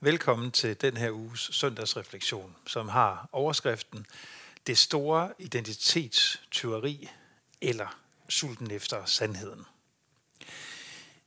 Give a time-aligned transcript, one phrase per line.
[0.00, 4.06] Velkommen til den her uges søndagsreflektion, som har overskriften
[4.66, 7.10] Det store identitetstyveri
[7.60, 7.98] eller
[8.28, 9.64] sulten efter sandheden.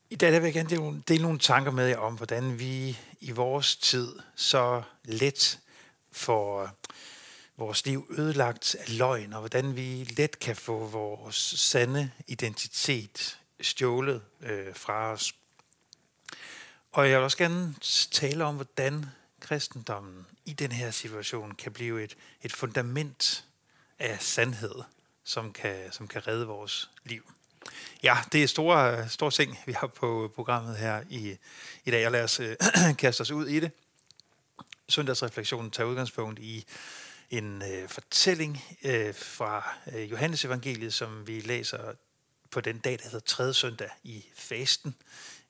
[0.10, 3.76] I dag vil jeg gerne dele nogle tanker med jer om, hvordan vi i vores
[3.76, 5.60] tid så let
[6.12, 6.69] får øh,
[7.58, 14.22] vores liv ødelagt af løgn, og hvordan vi let kan få vores sande identitet stjålet
[14.42, 15.35] øh, fra os.
[16.91, 17.76] Og jeg vil også gerne
[18.12, 19.05] tale om, hvordan
[19.39, 23.45] kristendommen i den her situation kan blive et, et fundament
[23.99, 24.75] af sandhed,
[25.23, 27.31] som kan, som kan redde vores liv.
[28.03, 31.38] Ja, det er store, store ting, vi har på programmet her i,
[31.85, 32.55] i dag, og lad os øh,
[32.99, 33.71] kaste os ud i det.
[34.89, 36.66] Søndagsreflektionen tager udgangspunkt i
[37.30, 41.94] en øh, fortælling øh, fra øh, Johannes evangeliet, som vi læser
[42.52, 44.95] på den dag, der hedder tredje søndag i fasten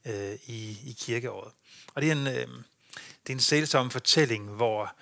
[0.06, 1.52] øh, i, i kirkeåret.
[1.96, 2.48] Og det er en, øh,
[3.24, 4.96] det er en sælsom fortælling, hvor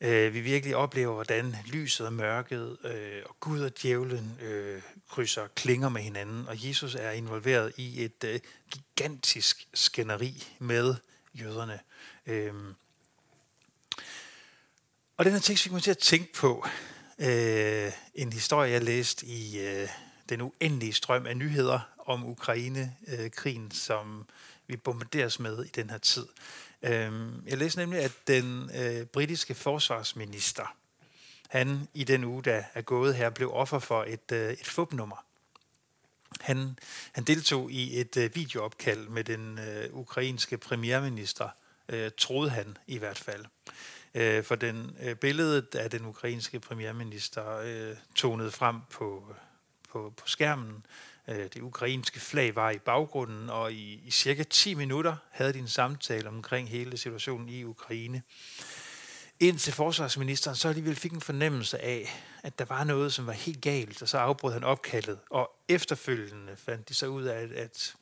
[0.00, 5.46] øh, vi virkelig oplever, hvordan lyset og mørket øh, og Gud og djævlen øh, krydser
[5.46, 10.94] klinger med hinanden, og Jesus er involveret i et øh, gigantisk skænderi med
[11.34, 11.80] jøderne.
[12.26, 12.54] Øh,
[15.16, 16.66] og den her tekst fik mig til at tænke på
[17.18, 19.88] øh, en historie, jeg læste i øh,
[20.28, 21.80] den uendelige strøm af nyheder
[22.10, 24.26] om Ukraine-krigen, øh, som
[24.66, 26.26] vi bombarderes med i den her tid.
[26.82, 27.12] Øh,
[27.46, 30.76] jeg læste nemlig, at den øh, britiske forsvarsminister,
[31.48, 35.24] han i den uge, der er gået her, blev offer for et, øh, et fupnummer.
[36.40, 36.78] Han,
[37.12, 41.48] han deltog i et øh, videoopkald med den øh, ukrainske premierminister,
[41.88, 43.44] øh, troede han i hvert fald.
[44.14, 49.36] Øh, for den øh, billedet af den ukrainske premierminister øh, tonede frem på, øh,
[49.90, 50.86] på, på skærmen.
[51.28, 55.58] Øh, det ukrainske flag var i baggrunden, og i, i cirka 10 minutter havde de
[55.58, 58.22] en samtale omkring hele situationen i Ukraine.
[59.40, 63.60] Indtil forsvarsministeren så alligevel fik en fornemmelse af, at der var noget, som var helt
[63.60, 65.18] galt, og så afbrød han opkaldet.
[65.30, 67.94] Og efterfølgende fandt de så ud af, at, at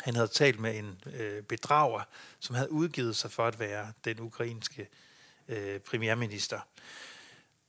[0.00, 2.02] han havde talt med en øh, bedrager,
[2.40, 4.88] som havde udgivet sig for at være den ukrainske
[5.48, 6.60] øh, premierminister.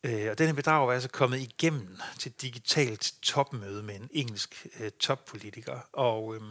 [0.08, 4.68] Øh, og denne bedrager var altså kommet igennem til et digitalt topmøde med en engelsk
[4.80, 5.80] øh, toppolitiker.
[5.94, 6.42] Og øh,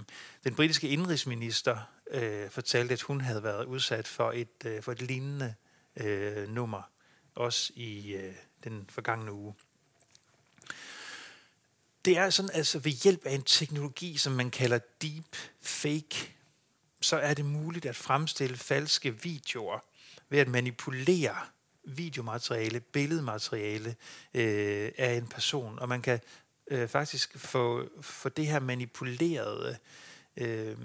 [0.45, 1.79] den britiske indrigsminister
[2.11, 5.55] øh, fortalte, at hun havde været udsat for et, øh, for et lignende
[5.97, 6.83] øh, nummer,
[7.35, 8.35] også i øh,
[8.65, 9.55] den forgangne uge.
[12.05, 16.35] Det er sådan, altså ved hjælp af en teknologi, som man kalder deep fake,
[17.01, 19.79] så er det muligt at fremstille falske videoer
[20.29, 21.37] ved at manipulere
[21.87, 23.97] videomateriale, billedmateriale
[24.35, 26.21] øh, af en person, og man kan
[26.71, 29.79] øh, faktisk få, få det her manipulerede
[30.37, 30.77] øh,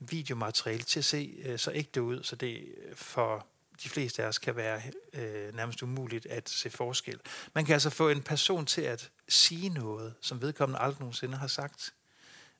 [0.00, 3.46] videomateriale til at se øh, så ægte ud, så det øh, for
[3.82, 4.82] de fleste af os kan være
[5.12, 7.20] øh, nærmest umuligt at se forskel.
[7.54, 11.46] Man kan altså få en person til at sige noget, som vedkommende aldrig nogensinde har
[11.46, 11.94] sagt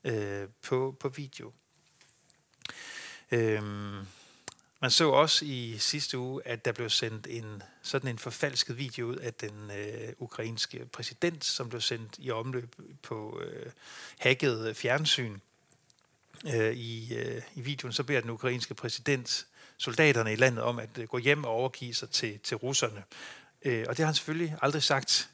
[0.05, 1.53] øh, på, på video.
[3.33, 3.63] Øh,
[4.85, 9.07] man så også i sidste uge, at der blev sendt en sådan en forfalsket video
[9.07, 13.73] ud af den øh, ukrainske præsident, som blev sendt i omløb på øh,
[14.19, 15.39] hacket øh, fjernsyn.
[16.55, 19.47] Øh, i, øh, I videoen så beder den ukrainske præsident
[19.77, 23.03] soldaterne i landet om at øh, gå hjem og overgive sig til, til russerne.
[23.63, 25.31] Øh, og det har han selvfølgelig aldrig sagt.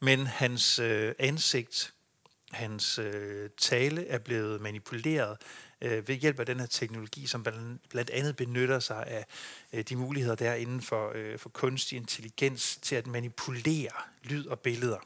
[0.00, 1.93] Men hans øh, ansigt,
[2.54, 5.36] hans øh, tale er blevet manipuleret
[5.80, 7.42] øh, ved hjælp af den her teknologi, som
[7.90, 9.26] blandt andet benytter sig af
[9.72, 14.46] øh, de muligheder, der er inden for, øh, for kunstig intelligens til at manipulere lyd
[14.46, 14.98] og billeder.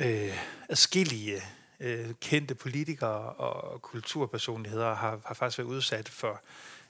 [0.00, 1.42] Øh, adskillige
[1.80, 6.42] øh, kendte politikere og kulturpersonligheder har, har faktisk været udsat for,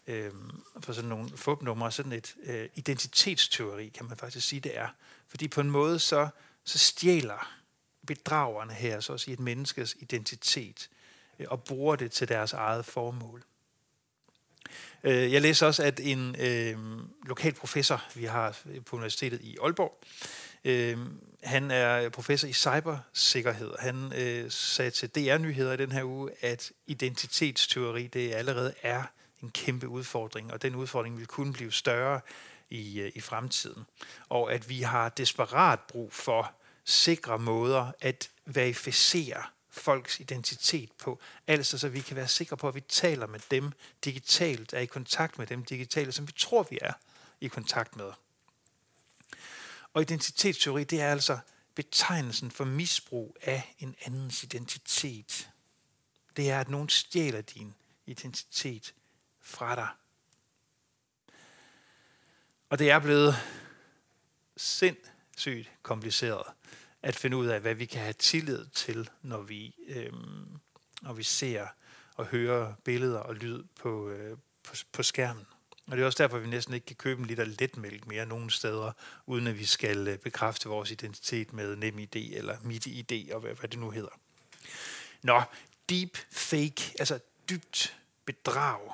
[0.06, 0.30] øh,
[0.80, 4.88] for sådan nogle fupnumre, sådan et øh, identitetsteori, kan man faktisk sige, det er.
[5.28, 6.28] Fordi på en måde så,
[6.64, 7.63] så stjæler
[8.06, 10.88] bedragerne her, så at sige, et menneskes identitet
[11.38, 13.42] øh, og bruger det til deres eget formål.
[15.04, 16.78] Øh, jeg læser også, at en øh,
[17.26, 20.00] lokal professor, vi har på universitetet i Aalborg,
[20.64, 20.98] øh,
[21.42, 23.72] han er professor i cybersikkerhed.
[23.78, 29.02] Han øh, sagde til DR-nyheder i den her uge, at identitetsteori det allerede er
[29.42, 32.20] en kæmpe udfordring, og den udfordring vil kun blive større
[32.70, 33.84] i, øh, i fremtiden.
[34.28, 36.52] Og at vi har desperat brug for
[36.84, 41.20] sikre måder at verificere folks identitet på.
[41.46, 43.72] Altså så vi kan være sikre på, at vi taler med dem
[44.04, 46.92] digitalt, er i kontakt med dem digitalt, som vi tror, vi er
[47.40, 48.12] i kontakt med.
[49.92, 51.38] Og identitetsteori, det er altså
[51.74, 55.50] betegnelsen for misbrug af en andens identitet.
[56.36, 57.74] Det er, at nogen stjæler din
[58.06, 58.94] identitet
[59.40, 59.88] fra dig.
[62.68, 63.34] Og det er blevet
[65.36, 66.46] sygt kompliceret
[67.02, 70.12] at finde ud af, hvad vi kan have tillid til, når vi, øh,
[71.02, 71.66] når vi ser
[72.14, 75.46] og hører billeder og lyd på, øh, på, på skærmen.
[75.86, 78.26] Og det er også derfor, at vi næsten ikke kan købe en liter letmælk mere
[78.26, 78.92] nogen steder,
[79.26, 83.68] uden at vi skal øh, bekræfte vores identitet med NemID eller MitID og hvad, hvad
[83.68, 84.20] det nu hedder.
[85.22, 85.42] Nå,
[85.88, 87.18] deep fake, altså
[87.50, 88.92] dybt bedrag.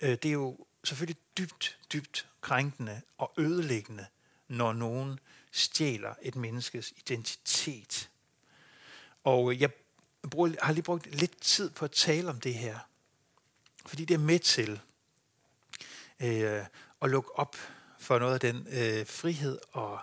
[0.00, 4.06] Øh, det er jo selvfølgelig dybt, dybt krænkende og ødelæggende,
[4.52, 5.20] når nogen
[5.52, 8.10] stjæler et menneskes identitet.
[9.24, 9.70] Og jeg
[10.30, 12.78] bruger, har lige brugt lidt tid på at tale om det her,
[13.86, 14.80] fordi det er med til
[16.20, 16.64] øh,
[17.02, 17.56] at lukke op
[17.98, 20.00] for noget af den øh, frihed og,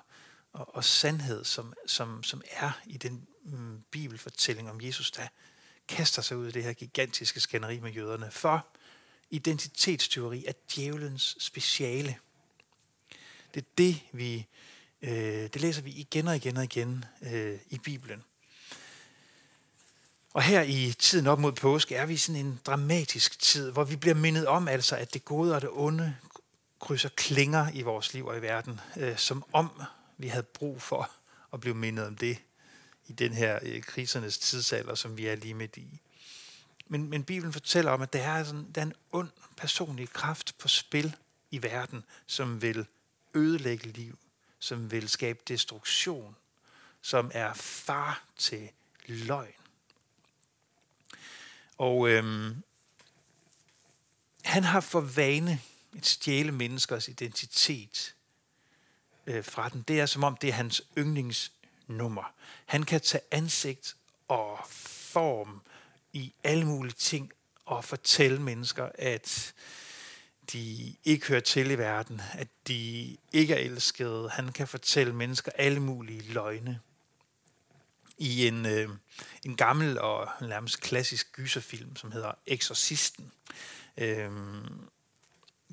[0.53, 5.27] og, og sandhed, som, som, som er i den mm, bibelfortælling om Jesus, der
[5.87, 8.31] kaster sig ud i det her gigantiske skænderi med jøderne.
[8.31, 8.67] For
[9.29, 12.17] identitetsteori er djævelens speciale.
[13.53, 14.45] Det er det, vi
[15.01, 15.11] øh,
[15.53, 18.23] det læser vi igen og igen og igen øh, i Bibelen.
[20.33, 23.95] Og her i tiden op mod påske er vi sådan en dramatisk tid, hvor vi
[23.95, 26.15] bliver mindet om altså, at det gode og det onde
[26.79, 29.69] krydser klinger i vores liv og i verden, øh, som om
[30.17, 31.11] vi havde brug for
[31.53, 32.37] at blive mindet om det
[33.07, 36.01] i den her øh, krisernes tidsalder, som vi er lige midt i.
[36.87, 40.55] Men, men Bibelen fortæller om, at der er, sådan, der er en ond personlig kraft
[40.57, 41.15] på spil
[41.51, 42.85] i verden, som vil
[43.35, 44.17] ødelægge liv,
[44.59, 46.35] som vil skabe destruktion,
[47.01, 48.69] som er far til
[49.07, 49.53] løgn.
[51.77, 52.63] Og øhm,
[54.43, 55.61] han har for vane
[55.97, 58.15] at stjæle menneskers identitet
[59.27, 59.81] øh, fra den.
[59.87, 62.33] Det er som om, det er hans yndlingsnummer.
[62.65, 63.95] Han kan tage ansigt
[64.27, 65.61] og form
[66.13, 67.31] i alle mulige ting
[67.65, 69.53] og fortælle mennesker, at
[70.51, 74.29] de ikke hører til i verden, at de ikke er elskede.
[74.29, 76.79] Han kan fortælle mennesker alle mulige løgne.
[78.17, 78.89] I en, øh,
[79.45, 83.31] en gammel og nærmest klassisk gyserfilm, som hedder Exorcisten,
[83.97, 84.31] øh,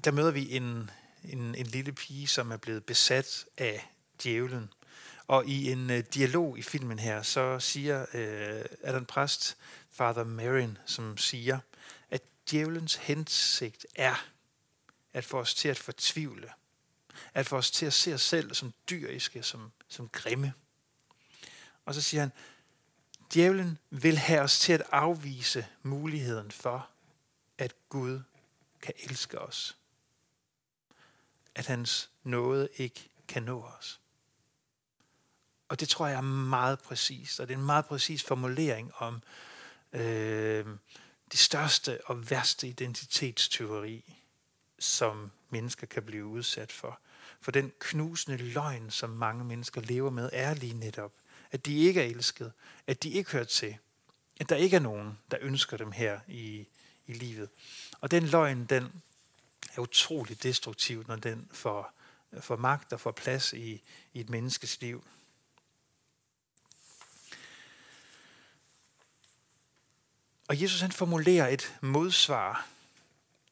[0.05, 0.91] der møder vi en,
[1.25, 3.91] en, en lille pige, som er blevet besat af
[4.23, 4.73] djævlen.
[5.27, 9.57] Og i en øh, dialog i filmen her, så siger, øh, er der en præst,
[9.91, 11.59] Father Marin, som siger,
[12.11, 14.27] at djævelens hensigt er
[15.17, 16.53] at få os til at fortvivle,
[17.35, 20.53] at få os til at se os selv som dyriske, som, som grimme.
[21.85, 22.33] Og så siger han,
[23.35, 26.89] djævlen vil have os til at afvise muligheden for,
[27.59, 28.21] at Gud
[28.83, 29.77] kan elske os.
[31.55, 34.01] At hans nåde ikke kan nå os.
[35.69, 39.23] Og det tror jeg er meget præcist, og det er en meget præcis formulering om
[39.93, 40.67] øh,
[41.33, 44.16] det største og værste identitetsteori,
[44.79, 47.01] som mennesker kan blive udsat for.
[47.41, 51.13] For den knusende løgn, som mange mennesker lever med, er lige netop,
[51.51, 52.53] at de ikke er elsket,
[52.87, 53.77] at de ikke hører til,
[54.41, 56.67] at der ikke er nogen, der ønsker dem her i,
[57.07, 57.49] i livet.
[58.01, 59.03] Og den løgn, den
[59.77, 61.93] er utrolig destruktiv, når den får,
[62.41, 63.83] får magt og får plads i,
[64.13, 65.05] i et menneskes liv.
[70.49, 72.69] Og Jesus han formulerer et modsvar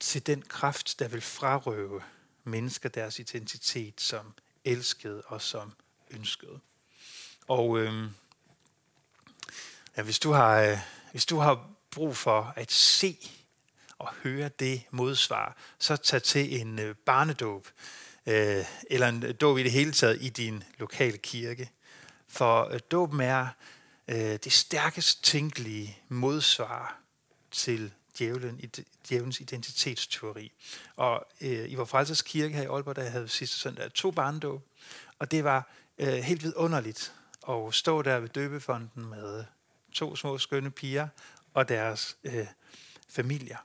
[0.05, 2.03] til den kraft, der vil frarøve
[2.45, 4.35] mennesker deres identitet som
[4.65, 5.73] elskede og som
[6.11, 6.61] ønskede.
[7.49, 8.11] Og øh,
[9.97, 10.79] ja, hvis, du har, øh,
[11.11, 13.31] hvis du har brug for at se
[13.99, 17.69] og høre det modsvar, så tag til en øh, barnedåb,
[18.27, 21.71] øh, eller en dåb i det hele taget i din lokale kirke.
[22.29, 23.49] For øh, dåben er
[24.09, 27.01] øh, det stærkest tænkelige modsvar
[27.51, 28.61] til djævlen,
[29.09, 30.53] djævelens identitetsteori.
[30.97, 34.63] Og øh, i vores frelsers kirke her i Aalborg, der havde sidste søndag to barndåb,
[35.19, 37.13] og det var øh, helt vidunderligt
[37.49, 39.45] at stå der ved døbefonden med
[39.93, 41.09] to små skønne piger
[41.55, 42.47] og deres øh,
[43.09, 43.59] familier.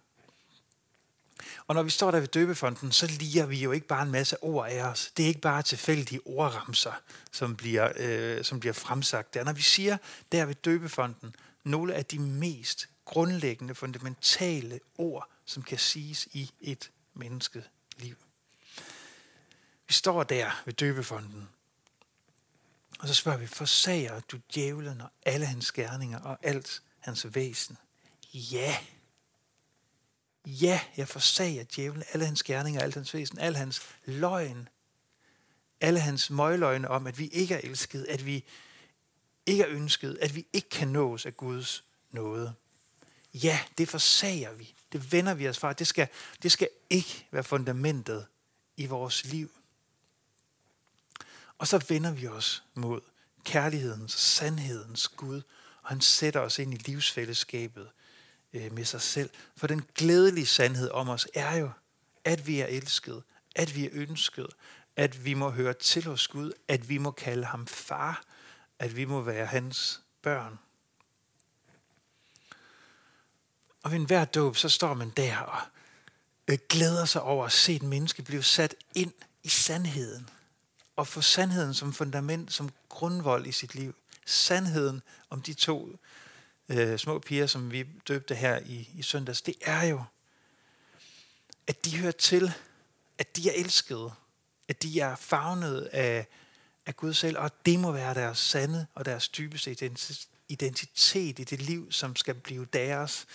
[1.67, 4.43] Og når vi står der ved døbefonden, så liger vi jo ikke bare en masse
[4.43, 5.11] ord af os.
[5.17, 6.91] Det er ikke bare tilfældige ordramser,
[7.31, 9.43] som bliver, øh, som bliver fremsagt der.
[9.43, 9.97] Når vi siger
[10.31, 16.91] der ved døbefonden nogle af de mest grundlæggende, fundamentale ord, som kan siges i et
[17.13, 18.15] mennesket liv.
[19.87, 21.49] Vi står der ved døbefonden,
[22.99, 27.77] og så spørger vi, forsager du djævlen og alle hans gerninger og alt hans væsen?
[28.33, 28.77] Ja.
[30.45, 34.69] Ja, jeg forsager djævlen, alle hans gerninger, alt hans væsen, al hans løgn,
[35.81, 38.45] alle hans møgløgne om, at vi ikke er elsket, at vi
[39.45, 42.55] ikke er ønsket, at vi ikke kan nås af Guds nåde
[43.33, 44.75] ja, det forsager vi.
[44.91, 45.73] Det vender vi os fra.
[45.73, 46.07] Det skal,
[46.43, 48.25] det skal ikke være fundamentet
[48.77, 49.51] i vores liv.
[51.57, 53.01] Og så vender vi os mod
[53.43, 55.41] kærlighedens, sandhedens Gud,
[55.81, 57.89] og han sætter os ind i livsfællesskabet
[58.53, 59.29] øh, med sig selv.
[59.57, 61.71] For den glædelige sandhed om os er jo,
[62.25, 63.23] at vi er elsket,
[63.55, 64.47] at vi er ønsket,
[64.95, 68.23] at vi må høre til hos Gud, at vi må kalde ham far,
[68.79, 70.59] at vi må være hans børn.
[73.83, 75.61] Og ved enhver dåb, så står man der og
[76.47, 79.11] øh, glæder sig over at se et menneske blive sat ind
[79.43, 80.29] i sandheden.
[80.95, 83.95] Og få sandheden som fundament, som grundvold i sit liv.
[84.25, 85.95] Sandheden om de to
[86.69, 90.03] øh, små piger, som vi døbte her i, i søndags, det er jo,
[91.67, 92.53] at de hører til,
[93.17, 94.11] at de er elskede,
[94.67, 96.27] at de er fagnet af,
[96.85, 99.71] af Gud selv, og det må være deres sande og deres dybeste
[100.49, 103.27] identitet i det liv, som skal blive deres.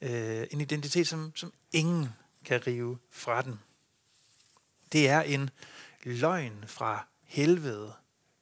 [0.00, 2.08] Øh, en identitet, som, som ingen
[2.44, 3.60] kan rive fra den.
[4.92, 5.50] Det er en
[6.02, 7.94] løgn fra helvede,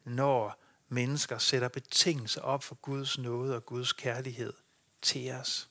[0.05, 4.53] når mennesker sætter betingelser op for Guds nåde og Guds kærlighed
[5.03, 5.69] til os.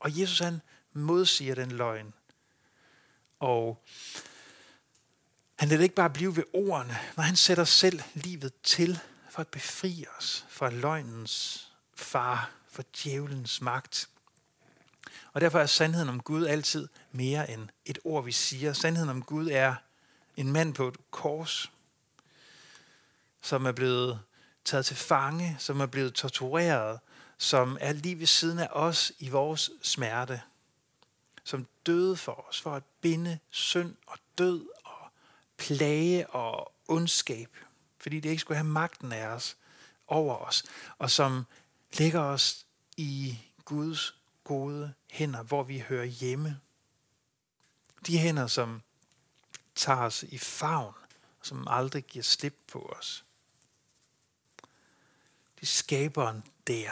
[0.00, 0.60] Og Jesus han
[0.92, 2.14] modsiger den løgn.
[3.38, 3.84] Og
[5.58, 8.98] han lader ikke bare blive ved ordene, men han sætter selv livet til
[9.30, 14.08] for at befri os fra løgnens far, for djævelens magt.
[15.32, 18.72] Og derfor er sandheden om Gud altid mere end et ord, vi siger.
[18.72, 19.74] Sandheden om Gud er
[20.36, 21.72] en mand på et kors,
[23.42, 24.20] som er blevet
[24.64, 27.00] taget til fange, som er blevet tortureret,
[27.38, 30.42] som er lige ved siden af os i vores smerte,
[31.44, 35.10] som døde for os, for at binde synd og død og
[35.56, 37.48] plage og ondskab,
[37.98, 39.56] fordi det ikke skulle have magten af os
[40.06, 40.64] over os,
[40.98, 41.44] og som
[41.98, 46.60] lægger os i Guds gode hænder, hvor vi hører hjemme.
[48.06, 48.82] De hænder, som
[49.74, 50.94] tager os i favn,
[51.42, 53.24] som aldrig giver slip på os.
[55.60, 56.90] Det skaberen der,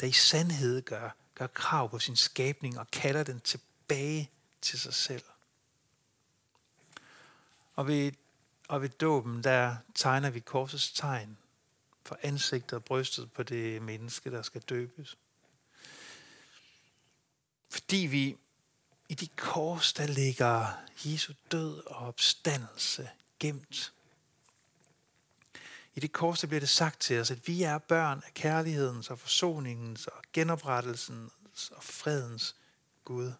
[0.00, 4.94] der i sandhed gør, gør krav på sin skabning og kalder den tilbage til sig
[4.94, 5.24] selv.
[7.74, 8.12] Og ved,
[8.68, 11.38] og ved dåben, der tegner vi korsets tegn
[12.04, 15.16] for ansigtet og brystet på det menneske, der skal døbes.
[17.70, 18.36] Fordi vi
[19.08, 20.66] i de kors, der ligger
[21.04, 23.92] Jesu død og opstandelse gemt.
[25.94, 29.10] I det kors, der bliver det sagt til os, at vi er børn af kærlighedens
[29.10, 32.56] og forsoningens og genoprettelsens og fredens
[33.04, 33.32] Gud.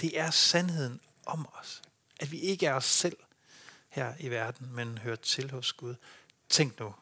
[0.00, 1.82] Det er sandheden om os.
[2.20, 3.16] At vi ikke er os selv
[3.88, 5.94] her i verden, men hører til hos Gud.
[6.48, 6.94] Tænk nu,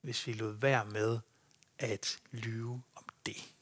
[0.00, 1.18] hvis vi lod være med
[1.78, 3.54] at lyve om det.